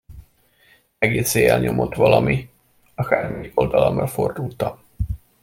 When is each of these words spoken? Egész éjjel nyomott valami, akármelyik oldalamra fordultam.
Egész 0.99 1.33
éjjel 1.35 1.59
nyomott 1.59 1.95
valami, 1.95 2.49
akármelyik 2.95 3.59
oldalamra 3.59 4.07
fordultam. 4.07 4.79